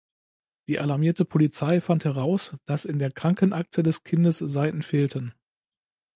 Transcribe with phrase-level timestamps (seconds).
[0.67, 5.35] Die alarmierte Polizei fand heraus, dass in der Krankenakte des Kindes Seiten fehlten.